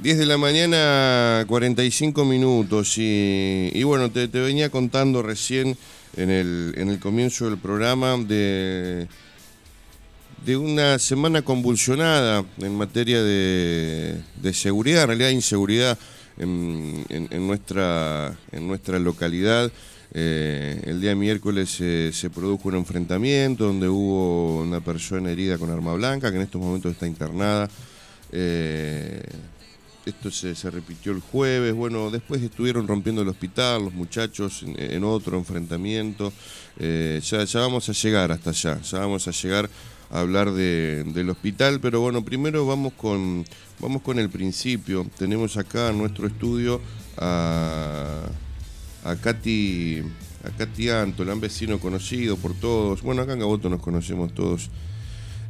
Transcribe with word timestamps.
10 0.00 0.16
de 0.16 0.26
la 0.26 0.38
mañana, 0.38 1.44
45 1.48 2.24
minutos. 2.24 2.94
Y, 2.98 3.82
bueno, 3.82 4.10
te, 4.12 4.28
venía 4.28 4.70
contando 4.70 5.22
recién 5.22 5.76
en 6.16 6.30
el, 6.30 6.98
comienzo 7.00 7.46
del 7.50 7.58
programa 7.58 8.16
de, 8.16 9.08
de 10.46 10.56
una 10.56 11.00
semana 11.00 11.42
convulsionada 11.42 12.44
en 12.58 12.76
materia 12.76 13.22
de, 13.24 14.22
seguridad, 14.52 15.02
en 15.02 15.08
realidad 15.08 15.30
inseguridad 15.30 15.98
en, 16.38 17.46
nuestra, 17.48 18.38
en 18.52 18.68
nuestra 18.68 19.00
localidad. 19.00 19.72
Eh, 20.14 20.80
el 20.84 21.00
día 21.00 21.16
miércoles 21.16 21.76
eh, 21.80 22.12
se 22.14 22.30
produjo 22.30 22.68
un 22.68 22.76
enfrentamiento 22.76 23.64
donde 23.64 23.88
hubo 23.88 24.62
una 24.62 24.80
persona 24.80 25.30
herida 25.30 25.58
con 25.58 25.70
arma 25.70 25.92
blanca 25.94 26.30
que 26.30 26.36
en 26.36 26.42
estos 26.44 26.60
momentos 26.60 26.92
está 26.92 27.08
internada. 27.08 27.68
Eh, 28.30 29.22
esto 30.10 30.30
se, 30.30 30.54
repitió 30.70 31.12
el 31.12 31.20
jueves. 31.20 31.74
Bueno, 31.74 32.10
después 32.10 32.42
estuvieron 32.42 32.86
rompiendo 32.88 33.22
el 33.22 33.28
hospital 33.28 33.84
los 33.84 33.94
muchachos 33.94 34.64
en, 34.64 35.04
otro 35.04 35.38
enfrentamiento. 35.38 36.32
Eh, 36.78 37.20
ya, 37.24 37.44
vamos 37.60 37.88
a 37.88 37.92
llegar 37.92 38.32
hasta 38.32 38.50
allá, 38.50 38.80
ya 38.82 38.98
vamos 39.00 39.26
a 39.28 39.30
llegar 39.30 39.68
a 40.10 40.20
hablar 40.20 40.52
de- 40.52 41.04
del 41.04 41.28
hospital, 41.30 41.80
pero 41.80 42.00
bueno, 42.00 42.24
primero 42.24 42.66
vamos 42.66 42.92
con, 42.94 43.44
vamos 43.80 44.02
con 44.02 44.18
el 44.18 44.30
principio. 44.30 45.06
Tenemos 45.18 45.56
acá 45.56 45.90
en 45.90 45.98
nuestro 45.98 46.26
estudio 46.26 46.80
a, 47.16 48.22
a 49.04 49.16
Katy, 49.16 50.02
a 50.44 50.50
Katy 50.56 50.88
Antola, 50.90 51.34
un 51.34 51.40
vecino 51.40 51.78
conocido 51.78 52.36
por 52.36 52.54
todos. 52.54 53.02
Bueno, 53.02 53.22
acá 53.22 53.34
en 53.34 53.40
Gaboto 53.40 53.68
nos 53.68 53.80
conocemos 53.80 54.32
todos. 54.34 54.70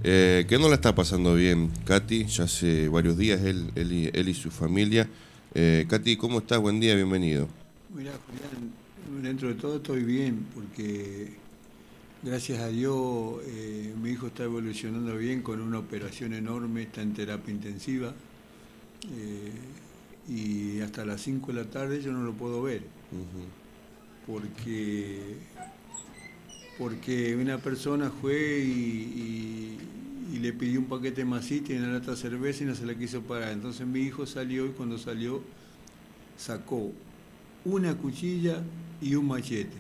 Eh, 0.05 0.47
que 0.49 0.59
no 0.59 0.69
la 0.69 0.77
está 0.77 0.95
pasando 0.95 1.35
bien, 1.35 1.71
Katy, 1.85 2.27
ya 2.27 2.45
hace 2.45 2.89
varios 2.89 3.19
días, 3.19 3.41
él, 3.43 3.71
él, 3.75 3.93
y, 3.93 4.11
él 4.13 4.29
y 4.29 4.35
su 4.35 4.51
familia. 4.51 5.09
Eh, 5.55 5.87
Katy, 5.89 6.17
¿cómo 6.17 6.39
estás? 6.39 6.61
Buen 6.61 6.79
día, 6.79 6.95
bienvenido. 6.95 7.49
Mira, 7.95 8.13
Julián, 8.27 8.73
dentro 9.23 9.49
de 9.49 9.55
todo 9.55 9.77
estoy 9.77 10.05
bien 10.05 10.47
porque 10.55 11.33
gracias 12.23 12.61
a 12.61 12.69
Dios 12.69 13.41
eh, 13.47 13.95
mi 14.01 14.11
hijo 14.11 14.29
está 14.29 14.45
evolucionando 14.45 15.17
bien 15.17 15.43
con 15.43 15.61
una 15.61 15.79
operación 15.79 16.35
enorme, 16.35 16.83
está 16.83 17.03
en 17.03 17.15
terapia 17.15 17.53
intensiva 17.53 18.13
eh, 19.17 19.53
y 20.29 20.81
hasta 20.81 21.05
las 21.05 21.23
5 21.23 21.53
de 21.53 21.65
la 21.65 21.71
tarde 21.71 22.03
yo 22.03 22.13
no 22.13 22.23
lo 22.23 22.35
puedo 22.35 22.63
ver 22.63 22.83
porque 24.27 25.37
porque 26.79 27.35
una 27.37 27.59
persona 27.59 28.11
fue 28.11 28.61
y, 28.61 29.79
le 30.41 30.53
pidió 30.53 30.79
un 30.79 30.87
paquete 30.87 31.23
de 31.23 31.25
masita 31.25 31.73
y 31.73 31.79
una 31.79 31.95
lata 31.95 32.13
de 32.13 32.17
cerveza 32.17 32.63
y 32.63 32.67
no 32.69 32.75
se 32.77 32.87
la 32.87 32.95
quiso 32.95 33.23
pagar. 33.23 33.51
Entonces 33.51 33.85
mi 33.85 34.01
hijo 34.03 34.25
salió 34.25 34.67
y 34.67 34.69
cuando 34.69 34.97
salió 34.97 35.43
sacó 36.37 36.93
una 37.65 37.97
cuchilla 37.97 38.63
y 39.01 39.17
un 39.17 39.27
machete. 39.27 39.77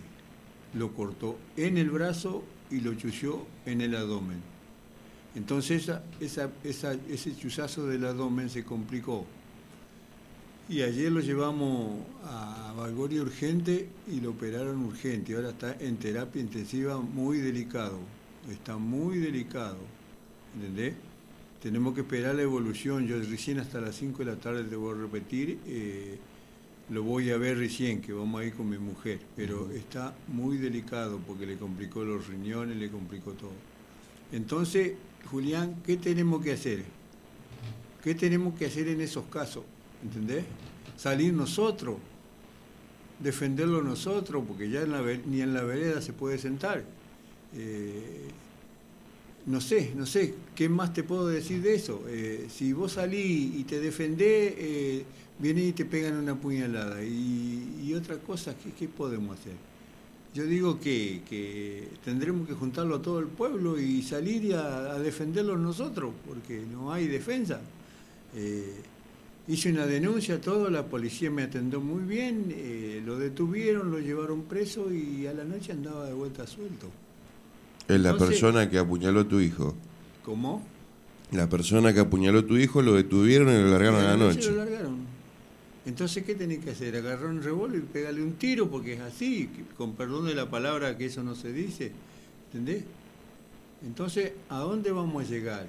Lo 0.74 0.92
cortó 0.94 1.38
en 1.56 1.78
el 1.78 1.90
brazo 1.90 2.42
y 2.72 2.80
lo 2.80 2.92
chució 2.94 3.46
en 3.66 3.82
el 3.82 3.94
abdomen. 3.94 4.40
Entonces 5.36 5.88
ese 6.18 7.36
chuzazo 7.36 7.86
del 7.86 8.04
abdomen 8.04 8.50
se 8.50 8.64
complicó. 8.64 9.26
Y 10.68 10.82
ayer 10.82 11.10
lo 11.10 11.20
llevamos 11.20 12.02
a 12.24 12.74
Valgoria 12.76 13.22
urgente 13.22 13.88
y 14.06 14.20
lo 14.20 14.30
operaron 14.30 14.84
urgente. 14.84 15.34
Ahora 15.34 15.50
está 15.50 15.74
en 15.80 15.96
terapia 15.96 16.42
intensiva 16.42 17.00
muy 17.00 17.38
delicado. 17.38 17.98
Está 18.50 18.76
muy 18.76 19.18
delicado. 19.18 19.78
¿Entendés? 20.54 20.94
Tenemos 21.62 21.94
que 21.94 22.02
esperar 22.02 22.34
la 22.34 22.42
evolución. 22.42 23.06
Yo 23.06 23.18
recién 23.18 23.60
hasta 23.60 23.80
las 23.80 23.96
5 23.96 24.18
de 24.18 24.24
la 24.26 24.36
tarde 24.36 24.64
te 24.64 24.76
voy 24.76 24.94
a 24.94 25.00
repetir. 25.00 25.58
eh, 25.66 26.18
lo 26.90 27.02
voy 27.02 27.30
a 27.30 27.36
ver 27.36 27.58
recién, 27.58 28.00
que 28.00 28.12
vamos 28.14 28.40
a 28.40 28.44
ir 28.44 28.54
con 28.54 28.68
mi 28.68 28.78
mujer. 28.78 29.20
Pero 29.36 29.70
está 29.70 30.14
muy 30.26 30.58
delicado 30.58 31.18
porque 31.26 31.46
le 31.46 31.56
complicó 31.56 32.04
los 32.04 32.26
riñones, 32.28 32.76
le 32.76 32.90
complicó 32.90 33.32
todo. 33.32 33.52
Entonces, 34.32 34.92
Julián, 35.30 35.76
¿qué 35.84 35.96
tenemos 35.96 36.42
que 36.42 36.52
hacer? 36.52 36.84
¿Qué 38.02 38.14
tenemos 38.14 38.58
que 38.58 38.66
hacer 38.66 38.88
en 38.88 39.00
esos 39.00 39.24
casos? 39.26 39.64
¿Entendés? 40.02 40.44
Salir 40.96 41.32
nosotros, 41.32 41.96
defenderlo 43.18 43.82
nosotros, 43.82 44.44
porque 44.46 44.70
ya 44.70 44.84
ni 45.26 45.40
en 45.40 45.54
la 45.54 45.62
vereda 45.62 46.00
se 46.00 46.12
puede 46.12 46.38
sentar. 46.38 46.84
Eh, 47.56 48.28
no 49.46 49.60
sé, 49.60 49.92
no 49.96 50.04
sé, 50.04 50.34
¿qué 50.54 50.68
más 50.68 50.92
te 50.92 51.02
puedo 51.02 51.26
decir 51.26 51.62
de 51.62 51.74
eso? 51.74 52.04
Eh, 52.08 52.48
si 52.50 52.72
vos 52.72 52.92
salís 52.92 53.56
y 53.56 53.64
te 53.64 53.80
defendés, 53.80 54.54
eh, 54.58 55.04
vienen 55.38 55.68
y 55.68 55.72
te 55.72 55.84
pegan 55.84 56.16
una 56.16 56.34
puñalada. 56.34 57.02
Y, 57.02 57.84
y 57.84 57.94
otra 57.94 58.18
cosa, 58.18 58.54
¿qué, 58.78 58.88
podemos 58.88 59.38
hacer? 59.38 59.54
Yo 60.34 60.44
digo 60.44 60.78
que, 60.78 61.22
que 61.28 61.88
tendremos 62.04 62.46
que 62.46 62.54
juntarlo 62.54 62.96
a 62.96 63.02
todo 63.02 63.20
el 63.20 63.26
pueblo 63.26 63.80
y 63.80 64.02
salir 64.02 64.44
y 64.44 64.52
a, 64.52 64.92
a 64.92 64.98
defenderlo 64.98 65.56
nosotros, 65.56 66.12
porque 66.26 66.62
no 66.70 66.92
hay 66.92 67.06
defensa. 67.06 67.60
Eh, 68.36 68.82
hice 69.48 69.70
una 69.72 69.86
denuncia, 69.86 70.40
todo, 70.40 70.70
la 70.70 70.86
policía 70.86 71.30
me 71.30 71.42
atendió 71.42 71.80
muy 71.80 72.02
bien, 72.04 72.46
eh, 72.50 73.02
lo 73.04 73.18
detuvieron, 73.18 73.90
lo 73.90 73.98
llevaron 73.98 74.42
preso 74.42 74.92
y 74.92 75.26
a 75.26 75.32
la 75.32 75.44
noche 75.44 75.72
andaba 75.72 76.06
de 76.06 76.12
vuelta 76.14 76.46
suelto. 76.46 76.88
Es 77.88 77.98
la 78.00 78.10
Entonces- 78.10 78.28
persona 78.40 78.68
que 78.68 78.78
apuñaló 78.78 79.20
a 79.20 79.24
tu 79.28 79.40
hijo. 79.40 79.74
¿Cómo? 80.24 80.62
La 81.32 81.48
persona 81.48 81.92
que 81.92 82.00
apuñaló 82.00 82.40
a 82.40 82.46
tu 82.46 82.56
hijo 82.56 82.82
lo 82.82 82.92
detuvieron 82.94 83.48
y 83.48 83.52
lo 83.62 83.68
largaron 83.70 84.00
a 84.00 84.10
la 84.10 84.16
noche. 84.16 84.50
Lo 84.50 84.56
largaron. 84.58 84.98
Entonces, 85.86 86.22
¿qué 86.24 86.34
tenés 86.34 86.62
que 86.62 86.70
hacer? 86.70 86.94
Agarrar 86.96 87.26
un 87.26 87.42
revólver 87.42 87.78
y 87.78 87.82
pegarle 87.82 88.22
un 88.22 88.34
tiro, 88.34 88.68
porque 88.68 88.94
es 88.94 89.00
así, 89.00 89.48
con 89.78 89.94
perdón 89.94 90.26
de 90.26 90.34
la 90.34 90.50
palabra 90.50 90.98
que 90.98 91.06
eso 91.06 91.22
no 91.22 91.34
se 91.34 91.50
dice. 91.52 91.92
¿Entendés? 92.52 92.84
Entonces, 93.86 94.32
¿a 94.50 94.58
dónde 94.58 94.90
vamos 94.92 95.24
a 95.24 95.26
llegar? 95.28 95.66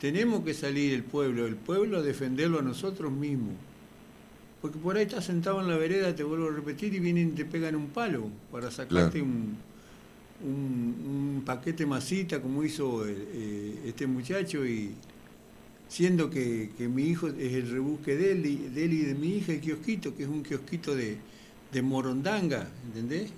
Tenemos 0.00 0.44
que 0.44 0.54
salir 0.54 0.92
el 0.94 1.02
pueblo, 1.02 1.46
el 1.46 1.56
pueblo 1.56 1.98
a 1.98 2.02
defenderlo 2.02 2.58
a 2.60 2.62
nosotros 2.62 3.10
mismos. 3.12 3.54
Porque 4.62 4.78
por 4.78 4.96
ahí 4.96 5.04
estás 5.04 5.24
sentado 5.24 5.60
en 5.60 5.68
la 5.68 5.76
vereda, 5.76 6.14
te 6.14 6.22
vuelvo 6.24 6.48
a 6.48 6.52
repetir, 6.52 6.94
y 6.94 6.98
vienen 7.00 7.28
y 7.28 7.32
te 7.32 7.44
pegan 7.44 7.76
un 7.76 7.88
palo 7.88 8.28
para 8.50 8.70
sacarte 8.70 9.20
Claro. 9.20 9.24
un, 9.24 9.56
un, 10.44 11.36
un 11.36 11.42
paquete 11.44 11.84
masita 11.86 12.40
como 12.40 12.62
hizo 12.64 13.06
eh, 13.06 13.14
eh, 13.34 13.74
este 13.86 14.06
muchacho 14.06 14.64
y 14.66 14.90
siendo 15.88 16.28
que, 16.28 16.70
que 16.76 16.86
mi 16.88 17.04
hijo 17.04 17.28
es 17.28 17.54
el 17.54 17.70
rebusque 17.70 18.14
de 18.16 18.32
él, 18.32 18.46
y, 18.46 18.56
de 18.68 18.84
él 18.84 18.92
y 18.92 18.98
de 19.04 19.14
mi 19.14 19.36
hija 19.38 19.52
el 19.52 19.60
kiosquito, 19.60 20.14
que 20.16 20.24
es 20.24 20.28
un 20.28 20.42
kiosquito 20.42 20.94
de, 20.94 21.16
de 21.72 21.82
Morondanga, 21.82 22.68
¿entendés? 22.86 23.30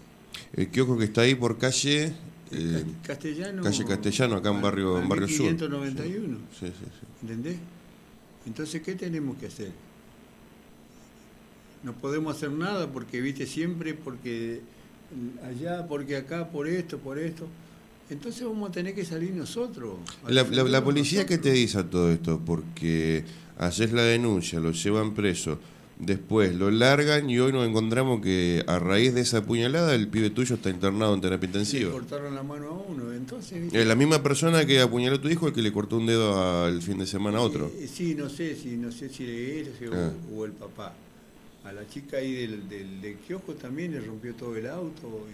El 0.54 0.68
kiosco 0.68 0.96
que 0.98 1.04
está 1.04 1.22
ahí 1.22 1.34
por 1.34 1.58
calle. 1.58 2.12
Eh, 2.52 2.84
Castellano. 3.06 3.62
calle 3.62 3.84
Castellano, 3.84 4.36
acá 4.36 4.50
en 4.50 4.60
barrio- 4.62 4.98
en 5.00 5.08
barrio 5.08 5.28
sur. 5.28 5.46
591, 5.46 6.38
sí, 6.58 6.66
sí, 6.66 6.72
sí. 6.78 7.06
¿entendés? 7.22 7.56
Entonces, 8.46 8.82
¿qué 8.82 8.94
tenemos 8.94 9.36
que 9.38 9.46
hacer? 9.46 9.70
No 11.82 11.92
podemos 11.94 12.36
hacer 12.36 12.50
nada 12.50 12.86
porque, 12.92 13.20
viste, 13.20 13.46
siempre 13.46 13.94
porque 13.94 14.60
allá, 15.44 15.86
porque 15.86 16.16
acá, 16.16 16.48
por 16.50 16.66
esto, 16.68 16.98
por 16.98 17.18
esto. 17.18 17.46
Entonces 18.10 18.44
vamos 18.44 18.68
a 18.70 18.72
tener 18.72 18.94
que 18.94 19.04
salir 19.04 19.30
nosotros. 19.32 19.94
La, 20.24 20.30
la- 20.30 20.42
la 20.42 20.48
defendernos 20.50 20.82
policía, 20.82 21.20
¿qué 21.26 21.38
te 21.38 21.50
nosotros. 21.50 21.54
dice 21.54 21.78
a 21.78 21.84
todo 21.90 22.10
esto? 22.12 22.40
Porque 22.44 23.24
haces 23.56 23.92
la 23.92 24.02
denuncia, 24.02 24.58
lo 24.60 24.72
llevan 24.72 25.14
preso, 25.14 25.58
después 26.00 26.54
lo 26.54 26.70
largan 26.70 27.28
y 27.28 27.38
hoy 27.38 27.52
nos 27.52 27.66
encontramos 27.68 28.20
que 28.22 28.64
a 28.66 28.78
raíz 28.78 29.14
de 29.14 29.20
esa 29.20 29.44
puñalada 29.44 29.94
el 29.94 30.08
pibe 30.08 30.30
tuyo 30.30 30.54
está 30.56 30.70
internado 30.70 31.14
en 31.14 31.20
terapia 31.20 31.46
Le 31.48 31.58
intensiva. 31.58 31.92
cortaron 31.92 32.34
la 32.34 32.42
mano 32.42 32.66
a 32.68 32.72
uno, 32.90 33.12
entonces... 33.12 33.72
Es 33.72 33.86
la 33.86 33.94
misma 33.94 34.22
persona 34.22 34.64
que 34.66 34.80
apuñaló 34.80 35.16
a 35.16 35.20
tu 35.20 35.28
hijo 35.28 35.46
el 35.48 35.52
que 35.52 35.62
le 35.62 35.72
cortó 35.72 35.96
un 35.98 36.06
dedo 36.06 36.64
al 36.64 36.80
fin 36.82 36.98
de 36.98 37.06
semana 37.06 37.38
a 37.38 37.42
otro. 37.42 37.70
Eh, 37.78 37.86
sí, 37.92 38.14
no 38.14 38.28
sé 38.28 38.56
si 38.56 38.76
no 38.76 38.90
sé 38.90 39.08
si 39.08 39.24
él 39.24 39.72
o, 39.90 39.94
Ah. 39.94 40.12
o 40.36 40.44
el 40.44 40.52
papá. 40.52 40.94
A 41.64 41.72
la 41.72 41.86
chica 41.86 42.16
ahí 42.16 42.32
del, 42.32 42.68
del, 42.68 43.00
del 43.02 43.16
kiosco 43.16 43.52
también 43.52 43.92
le 43.92 44.00
rompió 44.00 44.34
todo 44.34 44.56
el 44.56 44.66
auto. 44.68 45.26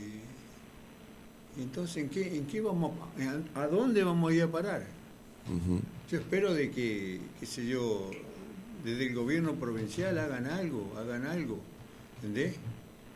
Y, 1.56 1.62
entonces, 1.62 1.98
¿en 1.98 2.08
qué, 2.10 2.36
¿en 2.36 2.44
qué 2.46 2.60
vamos 2.60 2.92
a, 3.54 3.60
a 3.62 3.66
dónde 3.68 4.02
vamos 4.02 4.30
a 4.30 4.34
ir 4.34 4.42
a 4.42 4.50
parar? 4.50 4.84
Yo 6.10 6.18
espero 6.18 6.52
de 6.52 6.70
que, 6.72 7.20
qué 7.38 7.46
sé 7.46 7.64
yo, 7.66 8.10
desde 8.86 9.08
el 9.08 9.14
gobierno 9.14 9.54
provincial 9.56 10.16
hagan 10.16 10.46
algo, 10.46 10.94
hagan 10.96 11.26
algo, 11.26 11.58
¿entendés? 12.16 12.54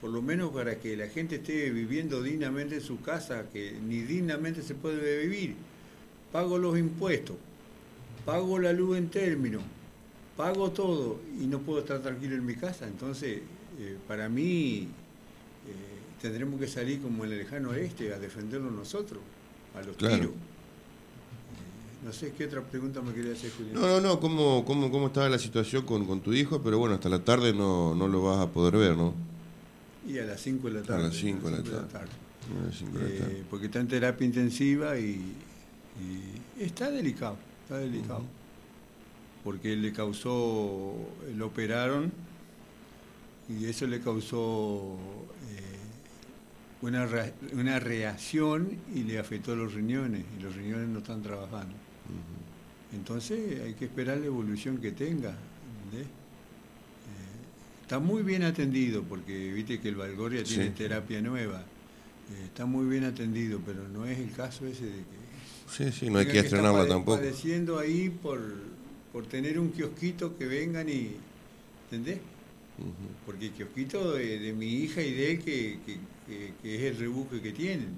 Por 0.01 0.11
lo 0.11 0.21
menos 0.21 0.51
para 0.51 0.81
que 0.81 0.97
la 0.97 1.07
gente 1.07 1.37
esté 1.37 1.71
viviendo 1.71 2.23
dignamente 2.23 2.75
en 2.75 2.81
su 2.81 3.01
casa, 3.01 3.45
que 3.53 3.79
ni 3.87 4.01
dignamente 4.01 4.63
se 4.63 4.75
puede 4.75 5.23
vivir. 5.23 5.55
Pago 6.33 6.59
los 6.59 6.77
impuestos, 6.77 7.37
pago 8.25 8.59
la 8.59 8.73
luz 8.73 8.99
en 8.99 9.11
término, 9.11 9.61
pago 10.37 10.71
todo 10.73 11.21
y 11.41 11.47
no 11.47 11.61
puedo 11.61 11.81
estar 11.81 12.01
tranquilo 12.03 12.35
en 12.35 12.45
mi 12.47 12.55
casa. 12.57 12.89
Entonces, 12.89 13.39
eh, 13.79 13.97
para 14.09 14.29
mí, 14.29 14.89
eh, 15.69 15.73
tendremos 16.21 16.59
que 16.59 16.67
salir 16.67 17.01
como 17.01 17.25
en 17.25 17.31
el 17.33 17.39
lejano 17.39 17.71
oeste 17.71 18.13
a 18.13 18.19
defenderlo 18.19 18.71
nosotros, 18.73 19.21
a 19.77 19.83
los 19.83 19.97
Claro. 19.97 20.17
tiros. 20.17 20.33
Eh, 22.01 22.05
no 22.07 22.13
sé 22.13 22.33
qué 22.37 22.47
otra 22.47 22.63
pregunta 22.63 23.01
me 23.03 23.13
quería 23.13 23.33
hacer, 23.33 23.51
Julián. 23.57 23.75
No, 23.75 23.87
no, 23.87 24.01
no, 24.01 24.21
cómo, 24.21 24.65
cómo, 24.65 24.91
cómo 24.91 25.09
estaba 25.09 25.29
la 25.29 25.39
situación 25.39 25.85
con, 25.85 26.07
con 26.07 26.21
tu 26.21 26.33
hijo, 26.33 26.61
pero 26.63 26.79
bueno, 26.79 26.95
hasta 26.97 27.09
la 27.09 27.21
tarde 27.25 27.53
no, 27.53 27.95
no 27.95 28.09
lo 28.09 28.23
vas 28.23 28.39
a 28.39 28.49
poder 28.51 28.77
ver, 28.77 28.97
¿no? 28.97 29.15
Y 30.09 30.19
a 30.19 30.25
las 30.25 30.41
5 30.41 30.69
de 30.69 30.75
la 30.75 30.83
tarde. 30.83 31.03
las 31.05 31.15
cinco 31.17 31.51
de 31.51 31.57
la 31.59 31.63
cinco 31.63 31.71
tarde. 31.93 32.09
A 32.63 32.67
las 32.67 32.75
cinco 32.79 32.99
de 32.99 33.05
la 33.05 33.11
Eh, 33.15 33.19
tarde. 33.19 33.45
porque 33.51 33.67
está 33.67 33.81
en 33.81 33.89
terapia 33.89 34.27
intensiva 34.27 34.99
y, 34.99 35.21
y 36.59 36.63
está 36.63 36.91
delicado, 36.91 37.37
está 37.65 37.79
delicado. 37.79 38.23
Porque 39.45 39.77
le 39.77 39.93
causó, 39.93 40.95
lo 41.37 41.47
operaron 41.47 42.11
y 43.49 43.65
eso 43.67 43.87
le 43.87 44.01
causó 44.01 44.97
eh, 45.51 45.77
una, 46.83 47.05
re- 47.07 47.35
una 47.53 47.79
reacción 47.79 48.69
y 48.95 49.03
le 49.03 49.19
afectó 49.19 49.55
los 49.57 49.75
riñones 49.75 50.25
y 50.39 50.43
los 50.43 50.55
riñones 50.57 50.89
no 50.89 50.99
están 51.01 51.23
trabajando. 51.23 51.75
Entonces 52.93 53.61
hay 53.63 53.75
que 53.75 53.85
esperar 53.87 54.19
la 54.19 54.27
evolución 54.27 54.79
que 54.79 54.93
tenga. 54.93 55.37
¿entendés? 55.85 56.07
Eh, 56.09 57.83
está 57.83 57.99
muy 57.99 58.23
bien 58.23 58.43
atendido 58.43 59.03
porque 59.05 59.53
viste 59.53 59.81
que 59.81 59.89
el 59.89 59.97
Valgoria 59.97 60.43
tiene 60.45 60.67
Sí. 60.67 60.71
terapia 60.77 61.21
nueva. 61.21 61.61
Eh, 61.61 62.45
está 62.47 62.67
muy 62.67 62.87
bien 62.87 63.05
atendido, 63.05 63.61
pero 63.65 63.87
no 63.89 64.07
es 64.07 64.19
el 64.19 64.31
caso 64.33 64.67
ese 64.67 64.85
de 64.87 64.91
que 64.99 65.21
Sí, 65.69 65.93
sí, 65.93 66.11
no 66.11 66.19
hay 66.19 66.27
que 66.27 66.41
estrenarla 66.41 66.87
tampoco. 66.89 67.19
Padeciendo 67.19 67.79
ahí 67.79 68.11
por, 68.11 68.41
por 69.13 69.27
tener 69.27 69.59
un 69.59 69.71
kiosquito 69.71 70.37
que 70.37 70.47
vengan 70.47 70.89
y. 70.89 71.13
¿Entendés? 71.85 72.19
Porque 73.27 73.47
el 73.47 73.53
kiosquito 73.53 74.15
de, 74.15 74.39
de 74.39 74.53
mi 74.53 74.67
hija 74.67 75.03
y 75.03 75.13
de 75.13 75.33
él, 75.33 75.39
que, 75.41 75.79
que- 75.87 75.99
que- 76.27 76.55
que 76.63 76.75
es 76.77 76.83
el 76.93 76.99
rebuje 76.99 77.41
que 77.41 77.53
tienen, 77.53 77.89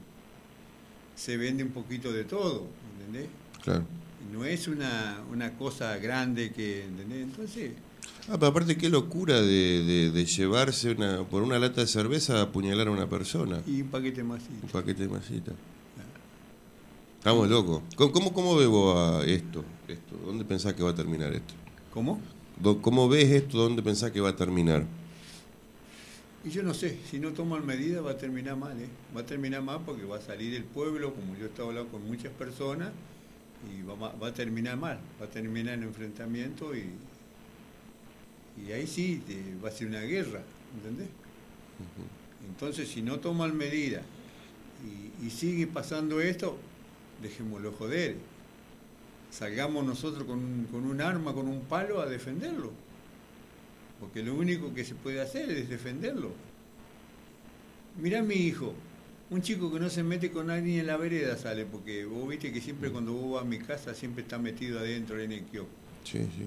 se 1.15 1.37
vende 1.37 1.63
un 1.63 1.71
poquito 1.71 2.11
de 2.13 2.25
todo, 2.25 2.67
¿entendés? 2.99 3.29
Claro. 3.63 3.85
No 4.31 4.45
es 4.45 4.69
una, 4.69 5.21
una 5.31 5.53
cosa 5.57 5.97
grande 5.99 6.53
que, 6.53 6.85
¿entendés? 6.85 7.23
Entonces, 7.25 7.73
Ah, 8.29 8.35
pero 8.39 8.47
aparte 8.49 8.77
qué 8.77 8.89
locura 8.89 9.41
de, 9.41 9.83
de- 9.85 10.11
de 10.13 10.25
llevarse 10.27 10.93
una, 10.93 11.25
por 11.25 11.43
una 11.43 11.59
lata 11.59 11.81
de 11.81 11.87
cerveza 11.89 12.39
a 12.39 12.43
apuñalar 12.43 12.87
a 12.87 12.91
una 12.93 13.09
persona. 13.09 13.61
y 13.67 13.83
un 13.83 13.89
paquete 13.89 14.23
más. 14.23 14.43
Un 14.63 14.69
paquete 14.69 15.03
de 15.03 15.09
masita. 15.09 15.53
Estamos 17.19 17.49
locos. 17.49 17.83
¿Cómo, 17.97 18.33
cómo, 18.33 18.55
vos 18.69 18.97
a 18.97 19.25
esto, 19.27 19.65
esto? 19.89 20.17
¿Dónde 20.25 20.45
pensás 20.45 20.75
que 20.75 20.83
va 20.83 20.91
a 20.91 20.95
terminar 20.95 21.33
esto? 21.33 21.55
¿Cómo? 21.93 22.21
¿Cómo 22.81 23.09
ves 23.09 23.31
esto? 23.31 23.59
¿Dónde 23.59 23.83
pensás 23.83 24.11
que 24.13 24.21
va 24.21 24.31
a 24.31 24.37
terminar? 24.37 24.85
Y 26.45 26.51
yo 26.51 26.63
no 26.65 26.75
sé, 26.75 26.99
si 27.09 27.21
no 27.21 27.31
toman 27.31 27.65
medidas 27.65 28.05
va 28.05 28.13
a 28.13 28.19
terminar 28.19 28.57
mal, 28.57 28.73
¿eh? 28.81 28.89
Va 29.17 29.21
a 29.21 29.27
terminar 29.27 29.63
mal 29.63 29.81
porque 29.87 30.05
va 30.05 30.17
a 30.19 30.21
salir 30.21 30.55
el 30.55 30.65
pueblo, 30.65 31.15
como 31.15 31.37
yo 31.37 31.45
he 31.45 31.49
estado 31.49 31.69
hablando 31.69 31.91
con 31.93 32.05
muchas 32.07 32.33
personas, 32.33 32.91
y 33.71 33.83
va, 33.83 33.95
va 33.95 34.29
a 34.29 34.35
terminar 34.35 34.77
mal, 34.77 34.99
va 35.21 35.27
a 35.27 35.31
terminar 35.31 35.75
en 35.75 35.85
enfrentamiento 35.85 36.75
y, 36.75 36.87
y 38.67 38.73
ahí 38.73 38.87
sí 38.87 39.23
te- 39.27 39.55
va 39.63 39.69
a 39.69 39.73
ser 39.73 39.89
una 39.89 40.01
guerra, 40.01 40.41
¿entendés? 40.77 41.09
Entonces, 42.49 42.89
si 42.89 43.03
no 43.03 43.19
toman 43.21 43.57
medidas 43.57 44.03
y, 45.21 45.27
y 45.27 45.31
sigue 45.31 45.67
pasando 45.67 46.21
esto, 46.21 46.57
dejémoslo 47.23 47.73
joder. 47.73 48.17
Salgamos 49.31 49.85
nosotros 49.85 50.25
con 50.25 50.39
un, 50.39 50.69
con 50.71 50.85
un 50.85 51.01
arma, 51.01 51.33
con 51.33 51.49
un 51.49 51.61
palo 51.63 52.01
a 52.01 52.07
defenderlo. 52.07 52.71
Porque 54.01 54.23
lo 54.23 54.35
único 54.35 54.75
que 54.75 54.85
se 54.85 54.95
puede 54.95 55.21
hacer 55.21 55.51
es 55.51 55.69
defenderlo. 55.69 56.33
Mirá 58.01 58.23
mi 58.23 58.35
hijo, 58.35 58.75
un 59.33 59.41
chico 59.43 59.73
que 59.73 59.81
no 59.81 59.89
se 59.91 60.03
mete 60.03 60.31
con 60.31 60.47
nadie 60.49 60.81
en 60.81 60.87
la 60.87 60.97
vereda 60.97 61.37
sale, 61.37 61.65
porque 61.65 62.05
vos 62.05 62.29
viste 62.29 62.53
que 62.53 62.61
siempre 62.61 62.91
cuando 62.91 63.13
vos 63.13 63.35
vas 63.35 63.43
a 63.43 63.47
mi 63.47 63.59
casa 63.59 63.95
siempre 63.95 64.23
está 64.23 64.39
metido 64.39 64.79
adentro 64.79 65.19
en 65.19 65.33
el 65.33 65.43
kiosco. 65.45 65.71
Sí, 66.05 66.19
sí. 66.19 66.47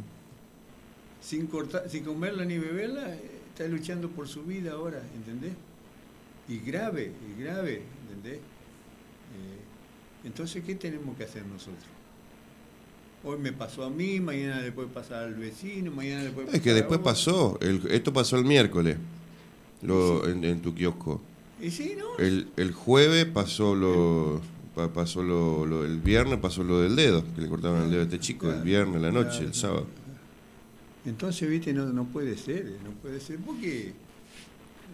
Sin, 1.21 1.47
cortar, 1.47 1.89
sin 1.89 2.03
comerla 2.03 2.45
ni 2.45 2.57
beberla, 2.59 3.15
está 3.49 3.67
luchando 3.67 4.09
por 4.09 4.27
su 4.27 4.43
vida 4.43 4.73
ahora, 4.73 5.01
¿entendés? 5.15 5.53
Y 6.47 6.59
grave, 6.59 7.11
y 7.35 7.41
grave, 7.41 7.81
¿entendés? 8.07 8.37
Eh, 8.37 10.25
entonces, 10.25 10.63
¿qué 10.63 10.75
tenemos 10.75 11.17
que 11.17 11.23
hacer 11.23 11.43
nosotros? 11.45 11.83
Hoy 13.23 13.39
me 13.39 13.51
pasó 13.51 13.83
a 13.85 13.89
mí, 13.89 14.19
mañana 14.19 14.61
le 14.61 14.71
puede 14.71 14.89
pasar 14.89 15.23
al 15.23 15.33
vecino, 15.33 15.91
mañana 15.91 16.23
le 16.23 16.29
puede 16.29 16.45
pasar 16.45 16.57
Es 16.59 16.63
que 16.63 16.69
a 16.69 16.75
después 16.75 16.99
vos. 16.99 17.05
pasó, 17.11 17.57
el- 17.61 17.81
esto 17.89 18.13
pasó 18.13 18.37
el 18.37 18.45
miércoles, 18.45 18.97
lo, 19.81 20.27
en, 20.29 20.43
en 20.43 20.61
tu 20.61 20.75
kiosco. 20.75 21.19
Y 21.61 21.71
sí, 21.71 21.95
¿no? 21.97 22.17
El, 22.23 22.47
el 22.57 22.73
jueves 22.73 23.25
pasó 23.25 23.75
lo, 23.75 24.41
pa- 24.75 24.91
pasó 24.91 25.23
lo, 25.23 25.65
lo- 25.65 25.85
el 25.85 25.99
viernes 25.99 26.39
pasó 26.39 26.63
lo 26.63 26.81
del 26.81 26.95
dedo, 26.95 27.23
que 27.33 27.41
le 27.41 27.47
cortaron 27.49 27.83
el 27.83 27.89
dedo 27.91 28.01
a 28.01 28.03
este 28.03 28.19
chico, 28.19 28.51
el 28.51 28.61
viernes, 28.61 29.01
la 29.01 29.11
noche, 29.11 29.29
claro. 29.29 29.45
el 29.47 29.53
sábado. 29.53 29.87
Entonces, 31.05 31.49
viste, 31.49 31.71
no, 31.73 31.85
no 31.87 32.05
puede 32.05 32.37
ser, 32.37 32.65
no 32.83 32.91
puede 32.91 33.19
ser 33.19 33.37
porque 33.39 33.93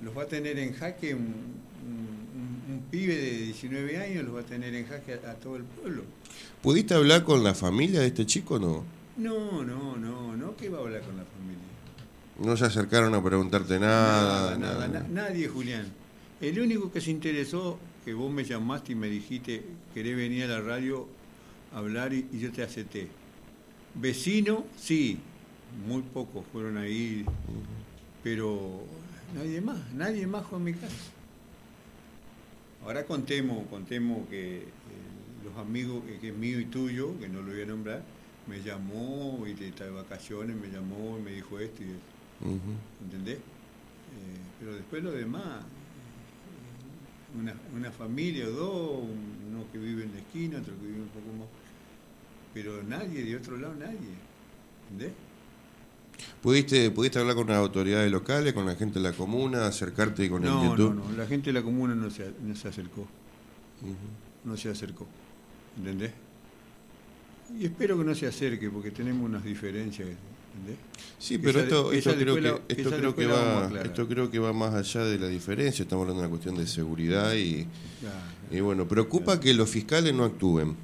los 0.03 0.15
va 0.17 0.23
a 0.23 0.27
tener 0.27 0.59
en 0.59 0.73
jaque 0.73 1.15
un, 1.15 1.21
un- 1.21 2.65
un- 2.69 2.73
un 2.75 2.81
pibe 2.91 3.15
de 3.15 3.31
19 3.45 3.97
años, 3.97 4.25
los 4.25 4.35
va 4.35 4.41
a 4.41 4.45
tener 4.45 4.75
en 4.75 4.85
jaque 4.87 5.13
a, 5.25 5.31
a 5.31 5.33
todo 5.35 5.55
el 5.55 5.63
pueblo. 5.63 6.03
¿Pudiste 6.61 6.93
hablar 6.93 7.23
con 7.23 7.43
la 7.43 7.53
familia 7.55 8.01
de 8.01 8.07
este 8.07 8.25
chico 8.25 8.55
o 8.55 8.59
no? 8.59 8.83
No, 9.17 9.63
no, 9.63 9.95
no, 9.97 10.35
no, 10.37 10.55
¿qué 10.57 10.69
va 10.69 10.77
a 10.79 10.81
hablar 10.81 11.01
con 11.01 11.17
la 11.17 11.23
familia? 11.23 11.61
No 12.39 12.57
se 12.57 12.65
acercaron 12.65 13.13
a 13.15 13.23
preguntarte 13.23 13.79
nada, 13.79 14.57
nada. 14.57 14.87
na- 14.87 15.05
nadie, 15.09 15.47
Julián. 15.47 15.85
El 16.41 16.59
único 16.59 16.91
que 16.91 17.01
se 17.01 17.11
interesó, 17.11 17.77
que 18.03 18.13
vos 18.13 18.31
me 18.31 18.43
llamaste 18.43 18.93
y 18.93 18.95
me 18.95 19.07
dijiste, 19.07 19.63
querés 19.93 20.17
venir 20.17 20.45
a 20.45 20.47
la 20.47 20.61
radio 20.61 21.07
a 21.73 21.77
hablar 21.77 22.13
y, 22.13 22.27
y 22.31 22.39
yo 22.39 22.51
te 22.51 22.63
acepté. 22.63 23.07
Vecino, 23.93 24.65
sí, 24.77 25.19
muy 25.87 26.01
pocos 26.01 26.45
fueron 26.51 26.77
ahí, 26.77 27.25
pero 28.23 28.81
nadie 29.35 29.61
más, 29.61 29.93
nadie 29.93 30.27
más 30.27 30.45
fue 30.45 30.57
a 30.57 30.61
mi 30.61 30.73
casa. 30.73 31.11
Ahora 32.83 33.05
contemos, 33.05 33.67
contemos 33.67 34.27
que 34.29 34.57
eh, 34.57 34.65
los 35.43 35.55
amigos, 35.57 36.03
que 36.19 36.29
es 36.29 36.35
mío 36.35 36.59
y 36.59 36.65
tuyo, 36.65 37.19
que 37.19 37.29
no 37.29 37.41
lo 37.41 37.51
voy 37.51 37.61
a 37.61 37.65
nombrar, 37.65 38.03
me 38.47 38.61
llamó 38.61 39.45
y 39.45 39.51
está 39.63 39.85
de 39.85 39.91
vacaciones, 39.91 40.55
me 40.55 40.67
llamó 40.69 41.17
y 41.19 41.21
me 41.21 41.31
dijo 41.31 41.59
esto 41.59 41.83
y 41.83 41.85
eso. 41.85 42.57
¿entendés? 43.03 43.37
Eh, 43.37 43.41
pero 44.59 44.73
después 44.73 45.03
lo 45.03 45.11
demás, 45.11 45.63
una, 47.39 47.53
una 47.75 47.91
familia 47.91 48.47
o 48.47 48.51
dos, 48.51 48.99
uno 49.49 49.65
que 49.71 49.77
vive 49.77 50.03
en 50.03 50.11
la 50.13 50.19
esquina, 50.19 50.59
otro 50.59 50.73
que 50.79 50.85
vive 50.87 50.99
un 51.01 51.07
poco 51.09 51.27
más, 51.39 51.47
pero 52.53 52.83
nadie, 52.83 53.23
de 53.23 53.35
otro 53.37 53.57
lado 53.57 53.73
nadie, 53.75 54.15
¿entendés? 54.91 55.13
¿Pudiste, 56.41 56.91
¿Pudiste 56.91 57.19
hablar 57.19 57.35
con 57.35 57.47
las 57.47 57.57
autoridades 57.57 58.11
locales, 58.11 58.53
con 58.53 58.65
la 58.65 58.75
gente 58.75 58.99
de 58.99 59.09
la 59.09 59.13
comuna, 59.13 59.65
acercarte 59.65 60.29
con 60.29 60.43
No, 60.43 60.63
inquietud? 60.65 60.93
no, 60.93 61.09
no, 61.09 61.17
la 61.17 61.25
gente 61.25 61.47
de 61.47 61.53
la 61.53 61.63
comuna 61.63 61.95
no 61.95 62.09
se, 62.09 62.31
no 62.41 62.55
se 62.55 62.67
acercó, 62.67 63.07
no 64.43 64.57
se 64.57 64.69
acercó, 64.69 65.07
¿entendés? 65.77 66.11
Y 67.59 67.65
espero 67.65 67.97
que 67.97 68.03
no 68.03 68.13
se 68.15 68.27
acerque 68.27 68.69
porque 68.69 68.91
tenemos 68.91 69.25
unas 69.27 69.43
diferencias, 69.43 70.09
¿entendés? 70.53 70.77
Sí, 71.19 71.37
Que 71.37 71.43
pero 71.43 71.59
esa- 71.59 71.67
esto, 71.67 71.89
creo 72.17 72.35
que 72.35 72.73
esto 72.73 72.89
creo 72.89 73.15
que 73.15 73.25
va 73.27 73.71
esto 73.83 74.07
creo 74.07 74.31
que 74.31 74.39
va 74.39 74.53
más 74.53 74.73
allá 74.73 75.05
de 75.05 75.19
la 75.19 75.27
diferencia. 75.27 75.83
Estamos 75.83 76.03
hablando 76.03 76.21
de 76.21 76.27
una 76.27 76.29
cuestión 76.35 76.57
de 76.57 76.65
seguridad 76.67 77.33
y, 77.35 77.67
bueno, 78.59 78.87
preocupa 78.87 79.39
que 79.39 79.53
los 79.53 79.69
fiscales 79.69 80.13
no 80.15 80.23
actúen, 80.23 80.75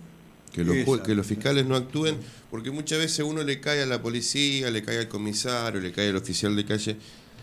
que 0.54 0.64
los 0.64 0.76
Exacto. 0.76 1.04
que 1.04 1.16
los 1.16 1.26
fiscales 1.26 1.66
no 1.66 1.76
actúen, 1.76 2.18
porque 2.52 2.70
muchas 2.72 3.00
veces 3.00 3.26
uno 3.26 3.44
le 3.44 3.60
cae 3.60 3.82
a 3.82 3.86
la 3.88 4.02
policía, 4.02 4.70
le 4.72 4.84
cae 4.84 5.00
al 5.00 5.08
comisario, 5.08 5.82
le 5.82 5.92
cae 5.92 6.10
al 6.10 6.16
oficial 6.18 6.56
de 6.56 6.66
calle 6.66 6.98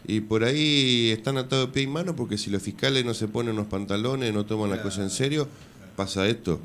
y 0.07 0.21
por 0.21 0.45
ahí 0.45 1.11
están 1.11 1.37
atados 1.39 1.67
de 1.69 1.73
pie 1.73 1.83
y 1.83 1.87
mano 1.89 2.15
porque 2.15 2.39
si 2.39 2.51
los 2.51 2.63
fiscales 2.63 3.05
no 3.05 3.13
se 3.15 3.27
ponen 3.27 3.57
los 3.57 3.67
pantalones, 3.67 4.33
no 4.33 4.47
toman 4.47 4.71
la 4.71 4.83
cosa 4.83 5.03
en 5.03 5.11
serio, 5.11 5.49
pasa 5.97 6.29
esto. 6.29 6.61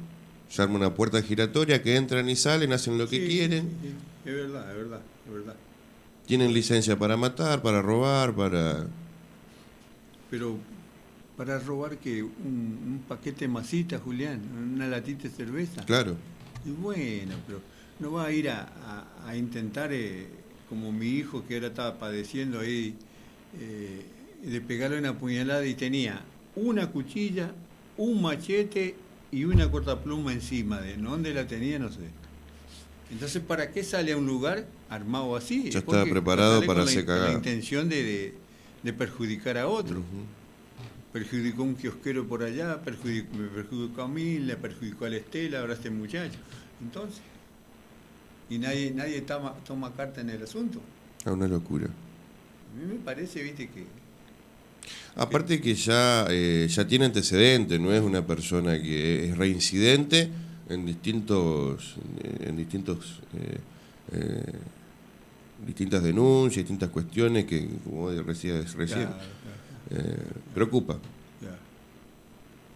Se 0.50 0.62
arma 0.62 0.75
una 0.75 0.94
puerta 0.94 1.22
giratoria 1.22 1.82
que 1.82 1.96
entran 1.96 2.28
y 2.30 2.36
salen, 2.36 2.72
hacen 2.74 2.98
lo 2.98 3.08
que 3.08 3.18
Sí, 3.20 3.28
quieren. 3.28 3.70
sí, 3.82 3.89
sí. 3.89 3.94
Es 4.30 4.36
verdad, 4.36 4.70
es 4.72 4.78
verdad, 4.78 5.01
verdad. 5.29 5.55
Tienen 6.25 6.53
licencia 6.53 6.98
para 6.98 7.17
matar, 7.17 7.62
para 7.62 7.81
robar, 7.81 8.33
para... 8.36 8.88
Pero 10.29 10.57
para 11.38 11.57
robar 11.59 11.98
que 11.98 12.21
un, 12.21 12.31
un 12.43 13.03
paquete 13.07 13.41
de 13.45 13.48
masita, 13.48 13.98
Julián, 14.00 14.41
una 14.75 14.88
latita 14.88 15.24
de 15.24 15.29
cerveza. 15.29 15.83
Claro. 15.86 16.15
Y 16.65 16.71
bueno, 16.71 17.33
pero 17.48 17.62
no 18.00 18.12
va 18.12 18.25
a 18.25 18.31
ir 18.31 18.50
a, 18.50 18.62
a- 18.63 19.29
a 19.29 19.36
intentar, 19.36 19.91
eh, 19.93 20.27
como 20.67 20.91
mi 20.91 21.07
hijo 21.07 21.45
que 21.48 21.55
ahora 21.55 21.67
estaba 21.67 21.98
padeciendo 21.98 22.59
ahí, 22.59 22.95
eh, 23.59 24.05
de 24.43 24.62
pegarle 24.62 25.00
una 25.00 25.17
puñalada 25.17 25.65
y 25.65 25.74
tenía 25.74 26.21
una 26.55 26.91
cuchilla, 26.91 27.51
un 27.98 28.21
machete 28.21 28.95
y 29.31 29.45
una 29.45 29.69
cortapluma 29.71 30.31
encima. 30.33 30.79
¿De 30.81 30.95
dónde 30.98 31.33
la 31.33 31.48
tenía? 31.48 31.79
No 31.79 31.89
sé. 31.89 32.01
Entonces, 33.12 33.42
¿para 33.42 33.72
qué 33.72 33.84
sale 33.84 34.12
a 34.13 34.18
un 34.18 34.28
lugar 34.28 34.66
armado 34.89 35.36
así? 35.36 35.63
Ya 35.63 35.70
Es 35.70 35.75
estaba 35.78 36.04
preparado 36.06 36.63
para 36.66 36.84
hacer 36.84 37.06
con 37.06 37.16
La 37.20 37.32
intención 37.34 37.89
de, 37.89 38.04
de- 38.04 38.34
de 38.84 38.94
perjudicar 38.94 39.58
a 39.58 39.68
otro 39.68 40.01
perjudicó 41.12 41.63
a 41.63 41.66
un 41.66 41.75
kiosquero 41.75 42.28
por 42.28 42.44
allá, 42.44 42.82
perjudicó, 42.84 43.36
me 43.36 43.48
perjudicó 43.48 44.04
a 44.04 44.08
mí, 44.08 44.38
le 44.38 44.56
perjudicó 44.56 45.06
a 45.06 45.10
la 45.10 45.18
Estela, 45.18 45.60
ahora 45.60 45.74
a 45.74 45.75
este 45.75 45.89
muchacho. 45.89 46.38
Entonces, 46.82 47.20
y 48.50 48.60
nadie, 48.60 48.92
nadie 48.92 49.22
toma, 49.22 49.56
toma 49.66 49.92
carta 49.94 50.22
en 50.22 50.30
el 50.30 50.44
asunto. 50.44 50.80
Ah, 51.25 51.32
una 51.32 51.48
locura. 51.48 51.86
A 51.88 52.80
mí 52.80 52.94
me 52.94 53.00
parece, 53.04 53.42
viste, 53.42 53.70
que 53.70 53.86
Aparte 55.16 55.60
que 55.60 55.74
ya, 55.75 56.28
eh, 56.30 56.68
ya 56.70 56.88
tiene 56.88 57.06
antecedentes, 57.06 57.80
no 57.80 57.92
es 57.92 58.01
una 58.01 58.25
persona 58.25 58.80
que 58.82 59.30
es 59.30 59.38
reincidente 59.38 60.30
en 60.69 60.85
distintos, 60.85 61.95
en 62.41 62.55
distintos, 62.55 63.21
eh, 63.33 63.57
eh, 64.13 64.53
distintas 65.65 66.03
denuncias, 66.03 66.63
distintas 66.63 66.89
cuestiones 66.89 67.45
que, 67.45 67.67
como 67.83 68.11
decías 68.11 68.73
recién, 68.75 69.07
Claro, 69.07 69.17
eh, 69.91 70.17
preocupa. 70.53 70.97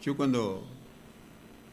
Yo 0.01 0.17
cuando, 0.17 0.65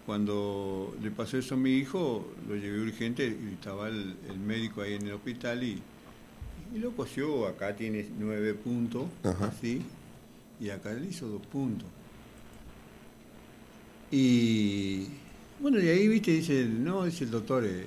cuando 0.07 0.95
le 1.03 1.11
pasó 1.11 1.37
eso 1.37 1.55
a 1.57 1.59
mi 1.59 1.73
hijo, 1.73 2.29
lo 2.49 2.55
llevé 2.55 2.81
urgente 2.81 3.27
y 3.27 3.55
estaba 3.55 3.89
el, 3.89 4.15
el 4.29 4.39
médico 4.39 4.83
ahí 4.83 4.95
en 4.95 5.07
el 5.09 5.15
hospital 5.15 5.65
y, 5.65 5.83
y 6.73 6.79
lo 6.79 6.93
cosió, 6.93 7.49
acá 7.49 7.75
tiene 7.75 8.07
nueve 8.21 8.55
puntos, 8.55 9.07
Ajá. 9.25 9.47
así, 9.47 9.83
y 10.61 10.71
acá 10.71 10.93
le 10.93 11.09
hizo 11.09 11.27
dos 11.27 11.45
puntos. 11.47 11.89
Y 14.13 15.07
bueno, 15.61 15.79
de 15.79 15.91
ahí, 15.91 16.09
viste, 16.09 16.33
dice, 16.33 16.65
no, 16.65 17.05
dice 17.05 17.25
el 17.25 17.31
doctor, 17.31 17.65
eh, 17.67 17.85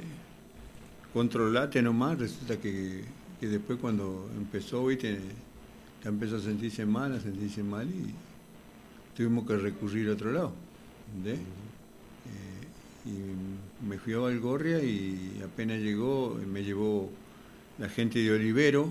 controlate 1.12 1.82
nomás, 1.82 2.20
resulta 2.20 2.58
que, 2.58 3.03
que 3.39 3.48
después 3.48 3.80
cuando 3.80 4.30
empezó, 4.38 4.86
viste, 4.86 5.20
ya 6.03 6.10
empezó 6.10 6.38
a 6.38 6.39
sentirse 6.39 6.86
mal, 6.86 7.13
a 7.13 7.20
sentirse 7.20 7.63
mal 7.63 7.88
y 7.88 8.13
tuvimos 9.15 9.48
que 9.48 9.58
recurrir 9.58 10.10
a 10.10 10.13
otro 10.13 10.32
lado, 10.32 10.53
¿entendés? 11.08 11.39
Eh, 11.39 13.10
y 13.10 13.86
me 13.88 13.98
fui 13.98 14.13
a 14.13 14.20
Valgorria 14.20 14.84
y 14.84 15.42
apenas 15.44 15.80
llegó, 15.80 16.39
me 16.51 16.63
llevó 16.63 17.10
la 17.80 17.89
gente 17.89 18.20
de 18.20 18.32
Olivero, 18.32 18.88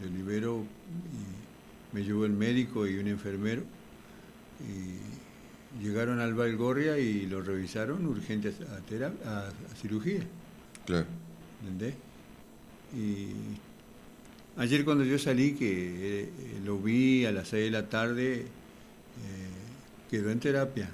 de 0.00 0.08
Olivero, 0.08 0.64
y 0.64 1.94
me 1.94 2.04
llevó 2.04 2.24
el 2.24 2.32
médico 2.32 2.86
y 2.86 2.96
un 2.96 3.06
enfermero, 3.06 3.62
y 4.60 5.21
llegaron 5.80 6.20
al 6.20 6.34
Valgorria 6.34 6.98
y 6.98 7.26
lo 7.26 7.40
revisaron 7.42 8.04
urgente 8.06 8.48
a, 8.70 8.80
tera- 8.88 9.12
a- 9.24 9.48
a 9.48 9.76
cirugía. 9.80 10.20
Claro. 10.86 11.06
¿entendés? 11.62 11.94
Y 12.94 13.28
ayer 14.56 14.84
cuando 14.84 15.04
yo 15.04 15.18
salí, 15.18 15.54
que 15.54 16.24
eh, 16.24 16.30
lo 16.64 16.78
vi 16.78 17.24
a 17.24 17.32
las 17.32 17.48
6 17.48 17.64
de 17.64 17.70
la 17.70 17.88
tarde, 17.88 18.34
eh, 18.42 18.46
quedó 20.10 20.30
en 20.30 20.40
terapia. 20.40 20.90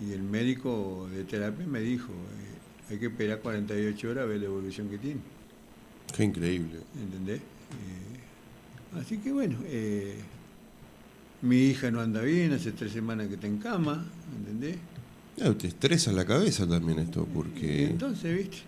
Y 0.00 0.12
el 0.12 0.22
médico 0.22 1.08
de 1.12 1.24
terapia 1.24 1.66
me 1.66 1.80
dijo, 1.80 2.08
eh, 2.12 2.90
hay 2.92 2.98
que 2.98 3.06
esperar 3.06 3.38
48 3.40 4.10
horas 4.10 4.24
a 4.24 4.26
ver 4.26 4.40
la 4.40 4.46
evolución 4.46 4.88
que 4.88 4.98
tiene, 4.98 5.20
Qué 6.16 6.24
increíble. 6.24 6.80
¿entendés? 7.00 7.40
Así 9.00 9.18
que 9.18 9.30
bueno, 9.30 9.56
eh, 9.66 10.16
mi 11.42 11.56
hija 11.66 11.90
no 11.90 12.00
anda 12.00 12.20
bien, 12.22 12.52
hace 12.52 12.72
tres 12.72 12.92
semanas 12.92 13.28
que 13.28 13.34
está 13.34 13.46
en 13.46 13.58
cama, 13.58 14.04
¿entendés? 14.38 14.76
Claro, 15.36 15.56
te 15.56 15.68
estresa 15.68 16.12
la 16.12 16.24
cabeza 16.26 16.66
también 16.68 16.98
esto, 16.98 17.26
Y 17.30 17.34
porque... 17.34 17.84
entonces, 17.86 18.36
¿viste? 18.36 18.58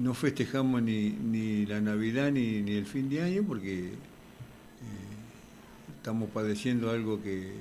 No 0.00 0.14
festejamos 0.14 0.82
ni, 0.82 1.10
ni 1.10 1.66
la 1.66 1.80
Navidad 1.80 2.30
ni, 2.32 2.62
ni 2.62 2.72
el 2.72 2.86
fin 2.86 3.10
de 3.10 3.22
año 3.22 3.42
porque 3.46 3.88
eh, 3.88 3.92
estamos 5.96 6.30
padeciendo 6.30 6.90
algo 6.90 7.22
que, 7.22 7.52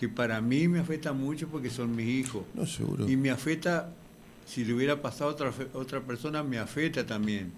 que 0.00 0.08
para 0.08 0.40
mí 0.40 0.66
me 0.68 0.78
afecta 0.78 1.12
mucho 1.12 1.48
porque 1.48 1.68
son 1.70 1.94
mis 1.94 2.06
hijos. 2.08 2.44
No, 2.54 2.64
seguro. 2.66 3.08
Y 3.08 3.16
me 3.16 3.30
afecta, 3.30 3.90
si 4.46 4.64
le 4.64 4.72
hubiera 4.72 5.02
pasado 5.02 5.30
a 5.30 5.32
otra, 5.34 5.52
otra 5.74 6.00
persona, 6.00 6.42
me 6.42 6.58
afecta 6.58 7.04
también. 7.04 7.52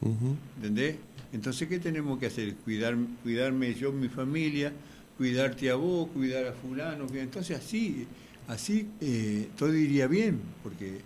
¿Entendés? 0.57 0.97
Entonces, 1.33 1.69
¿qué 1.69 1.79
tenemos 1.79 2.19
que 2.19 2.27
hacer? 2.27 2.55
Cuidar, 2.57 2.97
cuidarme 3.23 3.75
yo, 3.75 3.93
mi 3.93 4.09
familia, 4.09 4.73
cuidarte 5.19 5.69
a 5.71 5.75
vos, 5.75 6.09
cuidar 6.15 6.47
a 6.47 6.53
fulano. 6.53 7.07
Entonces, 7.13 7.59
así, 7.59 8.07
así 8.47 8.89
eh, 9.01 9.49
todo 9.59 9.75
iría 9.75 10.07
bien, 10.07 10.41
porque, 10.63 11.01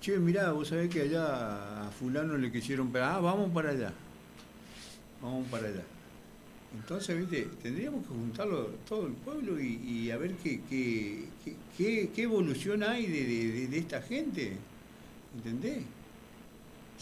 che, 0.00 0.18
mirá, 0.18 0.52
vos 0.52 0.68
sabés 0.68 0.88
que 0.90 1.00
allá 1.00 1.88
a 1.88 1.90
fulano 1.90 2.36
le 2.36 2.52
quisieron, 2.52 2.92
ah, 2.96 3.18
vamos 3.20 3.50
para 3.52 3.70
allá, 3.70 3.92
vamos 5.20 5.48
para 5.48 5.68
allá. 5.68 5.82
Entonces, 6.76 7.16
viste, 7.18 7.48
tendríamos 7.62 8.02
que 8.02 8.08
juntarlo 8.08 8.66
todo 8.88 9.06
el 9.06 9.12
pueblo 9.12 9.60
y, 9.60 10.10
a 10.10 10.16
ver 10.18 10.32
qué, 10.42 10.60
qué, 10.68 11.24
qué, 11.78 12.10
qué- 12.14 12.22
evolución 12.22 12.82
hay 12.82 13.06
de- 13.06 13.24
de- 13.24 13.66
de 13.68 13.78
esta 13.78 14.02
gente, 14.02 14.56
¿entendés? 15.36 15.78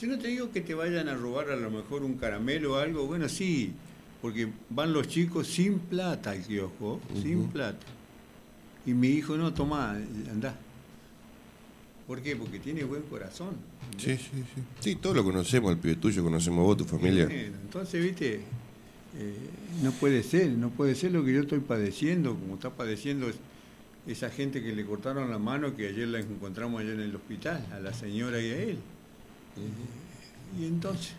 Yo 0.00 0.08
no 0.08 0.18
te 0.18 0.28
digo 0.28 0.50
que 0.52 0.60
te 0.60 0.74
vayan 0.74 1.08
a 1.08 1.14
robar 1.14 1.50
a 1.50 1.56
lo 1.56 1.70
mejor 1.70 2.02
un 2.02 2.14
caramelo 2.18 2.74
o 2.74 2.76
algo, 2.76 3.06
bueno, 3.06 3.28
sí, 3.30 3.72
porque 4.22 4.48
van 4.70 4.92
los 4.92 5.08
chicos 5.08 5.48
sin 5.48 5.78
plata 5.80 6.30
al 6.30 6.42
kiosco, 6.42 7.00
sin 7.20 7.48
plata. 7.48 7.84
Y 8.86 8.94
mi 8.94 9.08
hijo, 9.08 9.36
no, 9.36 9.52
toma, 9.52 9.90
anda. 10.30 10.54
¿Por 12.06 12.20
qué? 12.22 12.34
Porque 12.36 12.58
tiene 12.58 12.84
buen 12.84 13.02
corazón. 13.02 13.54
Sí, 13.96 14.16
sí, 14.16 14.20
sí. 14.54 14.62
Sí, 14.80 14.94
todos 14.96 15.16
lo 15.16 15.24
conocemos, 15.24 15.72
el 15.72 15.78
pibe 15.78 15.96
tuyo, 15.96 16.22
conocemos 16.22 16.60
a 16.60 16.62
vos, 16.62 16.76
tu 16.76 16.84
familia. 16.84 17.28
Entonces, 17.30 18.02
viste, 18.02 18.40
eh, 19.18 19.36
no 19.82 19.92
puede 19.92 20.22
ser, 20.22 20.50
no 20.50 20.70
puede 20.70 20.94
ser 20.94 21.12
lo 21.12 21.24
que 21.24 21.32
yo 21.32 21.40
estoy 21.42 21.60
padeciendo, 21.60 22.34
como 22.34 22.54
está 22.54 22.70
padeciendo 22.70 23.28
es- 23.28 23.36
esa 24.06 24.30
gente 24.30 24.62
que 24.62 24.74
le 24.74 24.84
cortaron 24.84 25.30
la 25.30 25.38
mano, 25.38 25.76
que 25.76 25.86
ayer 25.88 26.08
la 26.08 26.18
encontramos 26.18 26.80
allá 26.80 26.92
en 26.92 27.00
el 27.00 27.14
hospital, 27.14 27.64
a 27.72 27.78
la 27.78 27.92
señora 27.94 28.40
y 28.40 28.50
a 28.50 28.56
él. 28.62 28.78
Eh, 29.56 30.60
y 30.60 30.64
entonces, 30.66 31.12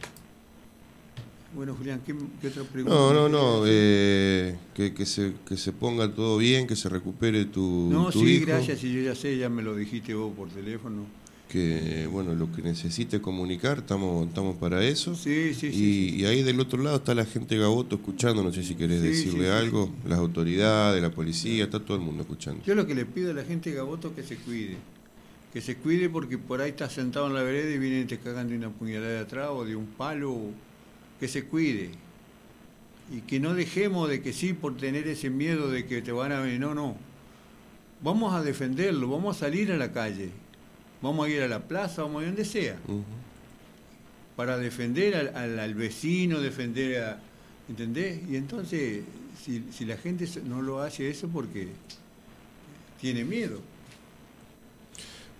bueno, 1.55 1.75
Julián, 1.75 2.01
¿qué, 2.05 2.15
qué 2.41 2.48
otra 2.48 2.63
pregunta? 2.63 2.95
No, 2.95 3.13
no, 3.13 3.29
no, 3.29 3.63
eh, 3.65 4.55
que, 4.74 4.93
que, 4.93 5.05
se, 5.05 5.33
que 5.48 5.55
se 5.57 5.72
ponga 5.72 6.12
todo 6.13 6.38
bien, 6.38 6.65
que 6.67 6.75
se 6.75 6.89
recupere 6.89 7.45
tu, 7.45 7.89
no, 7.91 8.10
tu 8.12 8.19
sí, 8.22 8.36
hijo. 8.36 8.45
gracias, 8.48 8.83
y 8.83 8.93
yo 8.93 9.01
ya 9.01 9.15
sé, 9.15 9.38
ya 9.38 9.50
me 9.50 9.62
lo 9.62 9.75
dijiste 9.75 10.13
vos 10.13 10.33
por 10.36 10.50
teléfono. 10.50 11.05
Que, 11.50 12.07
bueno, 12.12 12.33
lo 12.33 12.51
que 12.51 12.63
necesite 12.63 13.22
comunicar, 13.22 13.79
estamos, 13.79 14.27
estamos 14.27 14.55
para 14.57 14.83
eso. 14.83 15.13
Sí, 15.13 15.53
sí, 15.53 15.53
sí. 15.53 15.67
y, 15.67 16.10
sí. 16.10 16.15
y 16.22 16.25
ahí 16.25 16.41
del 16.41 16.60
otro 16.60 16.81
lado 16.81 16.95
está 16.95 17.13
la 17.13 17.25
gente 17.25 17.55
Gaboto 17.57 17.98
escuchando, 17.98 18.41
no 18.41 18.51
sé 18.51 18.63
si 18.63 18.74
querés 18.74 19.01
Sí, 19.01 19.07
decirle 19.10 19.45
sí, 19.45 19.51
algo, 19.51 19.91
las 20.07 20.17
autoridades, 20.17 21.00
la 21.00 21.12
policía, 21.12 21.65
está 21.65 21.79
todo 21.79 21.98
el 21.98 22.01
mundo 22.03 22.24
escuchando. 22.24 22.63
Yo 22.65 22.74
lo 22.74 22.88
que 22.88 22.95
le 22.95 23.05
pido 23.05 23.29
a 23.29 23.33
la 23.36 23.43
gente 23.43 23.72
Gaboto 23.72 24.07
es 24.07 24.13
que 24.15 24.24
se 24.24 24.38
cuide. 24.38 24.77
Que 25.53 25.62
se 25.62 25.75
cuide 25.75 26.10
porque 26.10 26.39
por 26.39 26.60
ahí 26.62 26.72
estás 26.72 26.93
sentado 26.93 27.27
en 27.27 27.36
la 27.36 27.43
vereda 27.43 27.69
y 27.69 27.77
vienen 27.77 28.01
y 28.01 28.05
te 28.05 28.17
cagan 28.17 28.50
de 28.50 28.55
una 28.57 28.69
puñalada 28.72 29.12
de 29.13 29.19
atrás 29.19 29.50
o 29.51 29.63
de 29.63 29.75
un 29.75 29.86
palo. 29.86 30.31
o- 30.31 30.51
Que 31.24 31.30
se 31.30 31.46
cuide. 31.46 31.89
Y 33.10 33.22
que 33.22 33.39
no 33.39 33.53
dejemos 33.53 34.10
de 34.10 34.22
que 34.22 34.34
sí 34.34 34.51
por 34.51 34.75
tener 34.75 35.08
ese 35.08 35.30
miedo 35.30 35.70
de 35.72 35.86
que 35.86 36.01
te 36.01 36.12
van 36.12 36.34
a 36.34 36.42
venir. 36.42 36.60
No, 36.60 36.75
no. 36.75 36.98
Vamos 38.01 38.34
a 38.34 38.44
defenderlo, 38.44 39.08
vamos 39.08 39.38
a 39.38 39.39
salir 39.39 39.72
a 39.72 39.77
la 39.77 39.94
calle. 39.94 40.32
Vamos 41.01 41.25
a 41.25 41.30
ir 41.30 41.42
a 41.42 41.48
la 41.48 41.62
plaza, 41.62 42.01
vamos 42.01 42.20
a 42.20 42.24
ir 42.24 42.32
donde 42.32 42.44
sea. 42.44 42.75
Para 44.36 44.58
defender 44.58 45.15
al, 45.15 45.34
al- 45.34 45.60
al 45.60 45.74
vecino, 45.75 46.42
defender 46.42 47.01
a... 47.03 47.20
¿Entendés? 47.70 48.20
Y 48.30 48.36
entonces, 48.36 49.03
si, 49.42 49.63
si 49.72 49.86
la 49.86 49.96
gente 49.96 50.27
no 50.46 50.62
lo 50.62 50.82
hace 50.82 51.10
eso 51.10 51.30
porque 51.30 51.70
tiene 53.00 53.24
miedo. 53.24 53.62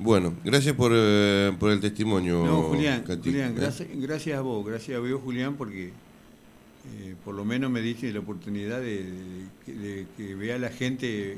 Bueno, 0.04 0.34
gracias 0.44 0.76
por, 0.76 0.92
eh, 0.94 1.54
por 1.58 1.72
el 1.72 1.80
testimonio. 1.80 2.46
No, 2.46 2.64
Julián, 2.64 3.06
Julián 3.06 3.52
¿eh? 3.52 3.56
gracias, 3.56 3.88
gracias 3.96 4.38
a 4.38 4.42
vos, 4.42 4.66
gracias 4.66 4.98
a 4.98 5.00
vos, 5.00 5.22
Julián, 5.24 5.56
porque 5.56 5.94
eh, 6.94 7.16
por 7.24 7.34
lo 7.36 7.46
menos 7.46 7.72
me 7.72 7.82
diste 7.82 8.12
la 8.12 8.20
oportunidad 8.20 8.82
de, 8.82 9.04
de- 9.66 9.74
de 9.74 10.06
que 10.18 10.36
vea 10.36 10.58
la 10.60 10.70
gente 10.70 11.38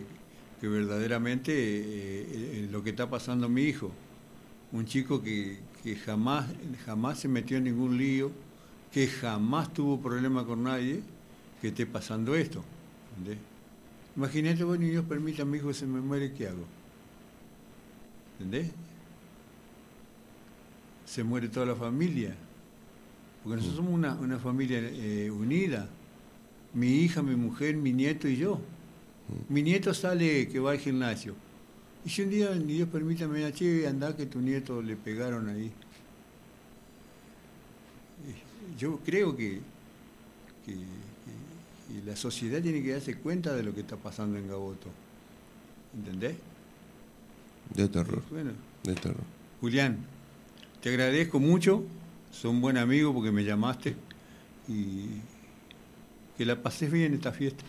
que 0.60 0.68
verdaderamente 0.68 2.68
lo 2.72 2.84
que 2.84 2.90
está 2.90 3.08
pasando 3.08 3.46
a 3.46 3.50
mi 3.50 3.62
hijo. 3.64 3.92
Un 4.72 4.86
chico 4.86 5.22
que, 5.22 5.60
que 5.84 5.96
jamás, 5.96 6.48
jamás 6.88 7.20
se 7.20 7.28
metió 7.28 7.58
en 7.58 7.66
ningún 7.66 7.98
lío, 8.00 8.32
que 8.92 9.06
jamás 9.06 9.72
tuvo 9.74 10.02
problema 10.02 10.44
con 10.44 10.64
nadie, 10.64 11.02
que 11.62 11.68
esté 11.68 11.86
pasando 11.86 12.34
esto. 12.34 12.64
¿entendés? 13.18 13.38
Imagínate, 14.18 14.64
bueno, 14.64 14.86
y 14.86 14.90
Dios 14.90 15.06
permita 15.06 15.44
a 15.44 15.46
mi 15.46 15.60
hijo 15.60 15.68
que 15.68 15.76
se 15.76 15.86
me 15.86 16.02
muere, 16.02 16.34
¿qué 16.34 16.48
hago? 16.48 16.66
¿Entendés? 18.40 18.72
se 21.06 21.24
muere 21.24 21.48
toda 21.48 21.68
la 21.68 21.76
familia. 21.76 22.36
Porque 23.44 23.58
nosotros 23.58 23.78
somos 23.78 23.94
una, 23.94 24.16
una 24.16 24.40
familia 24.40 24.80
eh, 24.82 25.30
unida. 25.32 25.88
Mi 26.74 26.88
hija, 27.02 27.22
mi 27.22 27.36
mujer, 27.36 27.78
mi 27.78 27.94
nieto 27.94 28.28
y 28.28 28.36
yo. 28.38 28.60
Mi 29.48 29.62
nieto 29.62 29.94
sale 29.94 30.48
que 30.50 30.60
va 30.60 30.72
al 30.72 30.80
gimnasio. 30.80 31.36
Y 32.04 32.10
si 32.10 32.24
un 32.24 32.32
día, 32.32 32.54
ni 32.56 32.74
Dios 32.74 32.90
permita, 32.90 33.28
me 33.28 33.52
che, 33.54 33.88
anda 33.88 34.16
que 34.18 34.26
tu 34.26 34.40
nieto 34.42 34.82
le 34.82 34.96
pegaron 34.96 35.48
ahí. 35.48 35.72
Yo 38.78 39.00
creo 39.06 39.36
que, 39.38 39.62
que- 40.66 40.74
que- 40.74 42.00
que 42.02 42.06
la 42.06 42.16
sociedad 42.16 42.62
tiene 42.62 42.82
que 42.84 42.92
darse 42.92 43.16
cuenta 43.16 43.56
de 43.56 43.64
lo 43.64 43.74
que 43.74 43.82
está 43.82 43.96
pasando 43.96 44.38
en 44.38 44.48
Gaboto. 44.48 44.90
¿Entendés? 45.96 46.36
De 47.74 47.88
terror, 47.88 48.22
Bueno, 48.30 48.52
de 48.84 48.94
terror. 48.94 49.24
Julián, 49.60 49.98
te 50.82 50.90
agradezco 50.90 51.40
mucho, 51.40 51.84
son 52.32 52.62
buen 52.62 52.78
amigo 52.78 53.14
porque 53.14 53.32
me 53.32 53.44
llamaste 53.44 53.96
y 54.68 55.06
que 56.38 56.46
la 56.46 56.62
pases 56.62 56.92
bien 56.92 57.14
esta 57.14 57.32
fiesta 57.32 57.64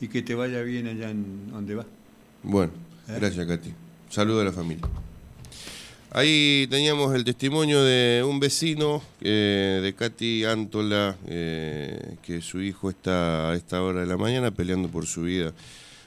y 0.00 0.08
que 0.08 0.22
te 0.22 0.34
vaya 0.34 0.62
bien 0.62 0.86
allá 0.86 1.10
en 1.10 1.50
donde 1.50 1.74
vas. 1.74 1.86
Bueno, 2.42 2.72
¿Eh? 3.08 3.16
gracias, 3.18 3.46
Katy. 3.46 3.72
Saludo 4.08 4.40
a 4.40 4.44
la 4.44 4.52
familia. 4.52 4.86
Ahí 6.10 6.66
teníamos 6.70 7.14
el 7.14 7.24
testimonio 7.24 7.82
de 7.82 8.24
un 8.26 8.40
vecino 8.40 9.02
eh, 9.20 9.80
de 9.82 9.94
Katy 9.94 10.44
Antola, 10.44 11.16
eh, 11.26 12.16
que 12.22 12.40
su 12.40 12.62
hijo 12.62 12.88
está 12.88 13.50
a 13.50 13.54
esta 13.54 13.82
hora 13.82 14.00
de 14.00 14.06
la 14.06 14.16
mañana 14.16 14.50
peleando 14.50 14.88
por 14.88 15.06
su 15.06 15.22
vida 15.22 15.52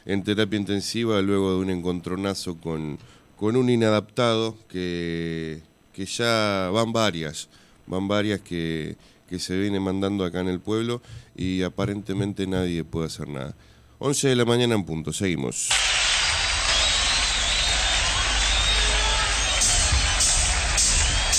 en 0.06 0.24
terapia 0.24 0.58
intensiva 0.58 1.22
luego 1.22 1.52
de 1.52 1.60
un 1.60 1.70
encontronazo 1.70 2.58
con, 2.58 2.98
con 3.40 3.56
un 3.56 3.70
inadaptado 3.70 4.58
que, 4.68 5.62
que 5.94 6.06
ya 6.06 6.70
van 6.74 6.92
varias, 6.92 7.48
van 7.88 8.10
varias 8.10 8.42
que, 8.42 8.98
que 9.30 9.40
se 9.40 9.58
viene 9.58 9.80
mandando 9.80 10.26
acá 10.26 10.42
en 10.42 10.50
el 10.50 10.60
pueblo 10.60 11.02
y 11.38 11.64
aparentemente 11.64 12.46
nadie 12.48 12.84
puede 12.84 13.08
hacer 13.08 13.30
nada. 13.30 13.56
11 14.00 14.28
de 14.28 14.36
la 14.36 14.44
mañana 14.44 14.76
en 14.76 14.84
punto, 14.84 15.14
seguimos. 15.14 15.70